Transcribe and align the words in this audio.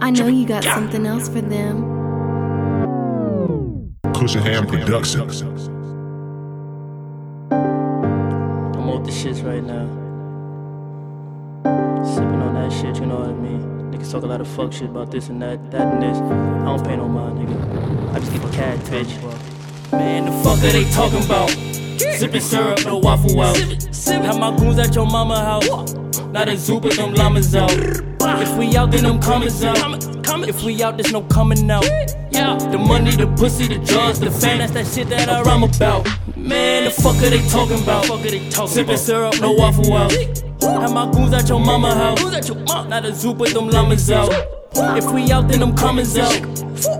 I 0.00 0.10
know 0.10 0.28
you 0.28 0.46
got 0.46 0.62
something 0.62 1.04
else 1.06 1.28
for 1.28 1.40
them. 1.40 1.82
Cushion 4.14 4.42
Hand 4.42 4.68
Productions. 4.68 5.42
I'm 7.50 8.88
off 8.88 9.04
the 9.04 9.10
shits 9.10 9.44
right 9.44 9.62
now. 9.62 9.86
Sipping 12.14 12.40
on 12.40 12.54
that 12.54 12.72
shit, 12.72 13.00
you 13.00 13.06
know 13.06 13.16
what 13.16 13.30
I 13.30 13.32
mean? 13.32 13.60
Niggas 13.90 14.12
talk 14.12 14.22
a 14.22 14.26
lot 14.26 14.40
of 14.40 14.46
fuck 14.46 14.72
shit 14.72 14.88
about 14.88 15.10
this 15.10 15.28
and 15.30 15.42
that, 15.42 15.70
that 15.72 15.94
and 15.94 16.02
this. 16.02 16.16
I 16.18 16.64
don't 16.64 16.84
pay 16.84 16.96
no 16.96 17.08
mind, 17.08 17.38
nigga. 17.40 18.14
I 18.14 18.20
just 18.20 18.32
keep 18.32 18.44
a 18.44 18.50
cat, 18.52 18.78
bitch. 18.78 19.10
Man, 19.92 20.26
the 20.26 20.32
fuck 20.44 20.58
are 20.58 20.72
they 20.72 20.84
talking 20.92 21.24
about? 21.24 21.50
Sipping 22.18 22.40
syrup, 22.40 22.84
no 22.84 22.98
waffle 22.98 23.40
out. 23.40 23.56
Have 24.06 24.38
my 24.38 24.56
goons 24.56 24.78
at 24.78 24.94
your 24.94 25.06
mama 25.06 25.36
house. 25.36 25.92
Not 26.26 26.48
a 26.48 26.56
zoo, 26.56 26.78
but 26.78 26.94
them 26.94 27.14
llamas 27.14 27.54
out. 27.56 28.07
If 28.20 28.56
we 28.56 28.76
out, 28.76 28.90
then 28.90 29.06
I'm 29.06 29.20
coming 29.20 29.50
out. 29.64 30.48
If 30.48 30.62
we 30.62 30.82
out, 30.82 30.96
there's 30.96 31.12
no 31.12 31.22
coming 31.22 31.70
out. 31.70 31.84
Yeah, 32.30 32.56
the 32.56 32.78
money, 32.78 33.10
the 33.10 33.26
pussy, 33.26 33.66
the 33.66 33.78
drugs, 33.78 34.20
the 34.20 34.30
fame, 34.30 34.58
that's 34.58 34.72
that 34.72 34.86
shit 34.86 35.08
that 35.08 35.28
I 35.28 35.42
rhyme 35.42 35.62
about. 35.62 36.06
Man, 36.36 36.84
the 36.84 36.90
fuck 36.90 37.16
are 37.16 37.30
they 37.30 37.46
talking 37.48 37.82
about? 37.82 38.04
Sipping 38.68 38.96
syrup, 38.96 39.40
no 39.40 39.52
waffle 39.52 39.92
out. 39.94 40.12
Have 40.12 40.92
my 40.92 41.10
goons 41.10 41.32
at 41.34 41.48
your 41.48 41.60
mama 41.60 41.94
house. 41.94 42.22
Not 42.88 43.04
a 43.04 43.14
zoo, 43.14 43.34
but 43.34 43.54
them 43.54 43.68
llamas 43.70 44.10
out. 44.10 44.32
If 44.74 45.10
we 45.12 45.30
out, 45.32 45.48
then 45.48 45.62
I'm 45.62 45.74
coming 45.76 46.06
out. 46.18 46.40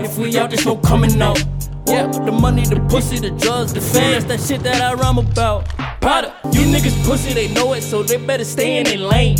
If 0.00 0.18
we 0.18 0.38
out, 0.38 0.50
there's 0.50 0.66
no 0.66 0.76
coming 0.76 1.20
out. 1.20 1.42
Yeah, 1.86 2.08
the 2.08 2.32
money, 2.32 2.64
the 2.64 2.80
pussy, 2.88 3.18
the 3.18 3.30
drugs, 3.30 3.72
the 3.72 3.80
that's 3.80 4.24
that 4.24 4.40
shit 4.40 4.62
that 4.64 4.80
I 4.82 4.94
rhyme 4.94 5.18
about. 5.18 5.68
Prada, 6.00 6.34
you 6.52 6.62
niggas 6.62 7.04
pussy, 7.06 7.32
they 7.32 7.52
know 7.52 7.74
it, 7.74 7.82
so 7.82 8.02
they 8.02 8.16
better 8.16 8.44
stay 8.44 8.78
in 8.78 8.84
their 8.84 8.98
lane. 8.98 9.36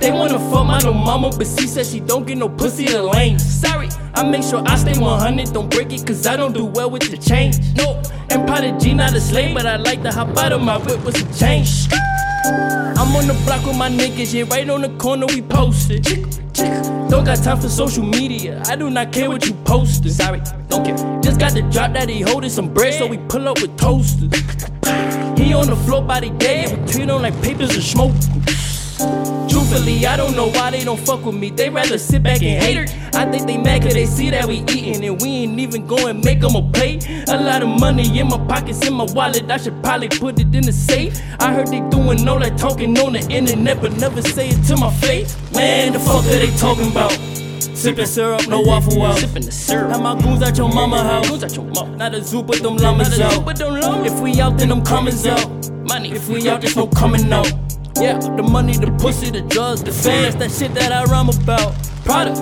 They 0.00 0.10
wanna 0.10 0.38
fuck 0.50 0.66
my 0.66 0.76
little 0.76 0.94
mama, 0.94 1.30
but 1.30 1.46
she 1.46 1.66
said 1.66 1.86
she 1.86 2.00
don't 2.00 2.26
get 2.26 2.38
no 2.38 2.48
pussy 2.48 2.86
to 2.86 3.02
lane. 3.02 3.38
Sorry, 3.38 3.88
I 4.14 4.22
make 4.22 4.42
sure 4.42 4.62
I 4.66 4.76
stay 4.76 4.98
100, 4.98 5.52
don't 5.52 5.70
break 5.70 5.92
it, 5.92 6.06
cause 6.06 6.26
I 6.26 6.36
don't 6.36 6.52
do 6.52 6.66
well 6.66 6.90
with 6.90 7.10
the 7.10 7.16
change. 7.16 7.56
No, 7.76 8.02
and 8.30 8.46
Prada 8.46 8.78
G 8.78 8.94
not 8.94 9.14
a 9.14 9.20
slave, 9.20 9.54
but 9.54 9.66
I 9.66 9.76
like 9.76 10.02
to 10.02 10.12
hop 10.12 10.36
out 10.36 10.52
of 10.52 10.62
my 10.62 10.78
whip 10.78 11.04
with 11.04 11.16
some 11.16 11.32
change. 11.34 11.88
I'm 12.96 13.16
on 13.16 13.26
the 13.26 13.34
block 13.44 13.64
with 13.66 13.76
my 13.76 13.88
niggas, 13.88 14.34
yeah, 14.34 14.44
right 14.50 14.68
on 14.68 14.82
the 14.82 14.90
corner 14.98 15.26
we 15.26 15.42
posted. 15.42 16.04
Don't 17.08 17.24
got 17.24 17.42
time 17.42 17.60
for 17.60 17.68
social 17.68 18.04
media, 18.04 18.62
I 18.66 18.76
do 18.76 18.90
not 18.90 19.12
care 19.12 19.30
what 19.30 19.46
you 19.46 19.54
posted. 19.64 20.12
Sorry, 20.12 20.40
don't 20.68 20.84
care. 20.84 20.96
Just 21.22 21.40
got 21.40 21.52
the 21.52 21.62
drop 21.62 21.92
that 21.94 22.08
he 22.08 22.20
holding 22.20 22.50
some 22.50 22.72
bread, 22.72 22.94
so 22.94 23.06
we 23.06 23.18
pull 23.18 23.48
up 23.48 23.60
with 23.60 23.76
toasters. 23.76 24.30
He 25.38 25.52
on 25.54 25.66
the 25.66 25.76
floor 25.86 26.02
by 26.02 26.20
the 26.20 26.30
day, 26.30 26.64
and 26.64 26.86
we 26.86 26.92
treat 26.92 27.08
him 27.08 27.22
like 27.22 27.40
papers 27.42 27.74
and 27.74 27.82
smoke. 27.82 28.12
Truthfully, 29.48 30.06
I 30.06 30.16
don't 30.16 30.36
know 30.36 30.48
why 30.50 30.70
they 30.70 30.84
don't 30.84 31.00
fuck 31.00 31.24
with 31.24 31.34
me. 31.34 31.50
They 31.50 31.68
rather 31.68 31.98
sit 31.98 32.22
back 32.22 32.42
and 32.42 32.62
hate 32.62 32.76
her. 32.76 33.18
I 33.18 33.30
think 33.30 33.46
they 33.46 33.56
mad 33.56 33.82
cause 33.82 33.94
they 33.94 34.06
see 34.06 34.30
that 34.30 34.46
we 34.46 34.58
eatin' 34.58 35.02
and 35.02 35.20
we 35.20 35.28
ain't 35.28 35.58
even 35.58 35.86
go 35.86 36.06
and 36.06 36.24
make 36.24 36.40
them 36.40 36.54
a 36.54 36.62
plate. 36.72 37.08
A 37.28 37.36
lot 37.36 37.62
of 37.62 37.68
money 37.68 38.18
in 38.18 38.28
my 38.28 38.38
pockets, 38.46 38.86
in 38.86 38.94
my 38.94 39.04
wallet. 39.04 39.50
I 39.50 39.56
should 39.56 39.82
probably 39.82 40.08
put 40.08 40.38
it 40.38 40.54
in 40.54 40.64
the 40.64 40.72
safe. 40.72 41.20
I 41.40 41.52
heard 41.52 41.68
they 41.68 41.80
doing 41.90 42.26
all 42.28 42.38
that 42.38 42.56
talking 42.56 42.96
on 42.98 43.14
the 43.14 43.20
internet, 43.30 43.80
but 43.80 43.92
never 43.96 44.22
say 44.22 44.48
it 44.48 44.62
to 44.68 44.76
my 44.76 44.92
face. 44.94 45.36
Man, 45.52 45.92
the 45.92 45.98
fuck 45.98 46.24
are 46.24 46.38
they 46.38 46.50
talking 46.56 46.90
about? 46.90 47.12
Sipping 47.76 48.06
syrup, 48.06 48.46
no 48.48 48.60
waffle 48.60 49.02
out. 49.02 49.18
Sipping 49.18 49.44
the 49.44 49.52
syrup. 49.52 49.90
Have 49.90 50.02
my 50.02 50.20
goons 50.20 50.42
at 50.42 50.56
your 50.56 50.68
mama 50.68 51.02
house. 51.02 51.28
Goons 51.28 51.42
at 51.42 51.54
your 51.56 51.64
mama. 51.64 51.96
Not 51.96 52.14
a 52.14 52.22
zoo, 52.22 52.42
but 52.42 52.62
them 52.62 52.76
llamas 52.76 53.18
out. 53.20 53.42
If 54.06 54.20
we 54.20 54.40
out, 54.40 54.58
then 54.58 54.68
them 54.68 54.84
comings 54.84 55.26
out. 55.26 55.70
Money. 55.88 56.12
If 56.12 56.28
we 56.28 56.48
out, 56.48 56.60
there's 56.60 56.76
no 56.76 56.86
coming 56.86 57.32
out. 57.32 57.63
Yeah, 58.00 58.18
the 58.18 58.42
money, 58.42 58.76
the 58.76 58.90
pussy, 58.98 59.30
the 59.30 59.42
drugs, 59.42 59.82
the 59.82 59.92
fans, 59.92 60.36
that 60.36 60.50
shit 60.50 60.74
that 60.74 60.92
I 60.92 61.04
rhyme 61.04 61.28
about. 61.28 61.74
Prada. 62.04 62.34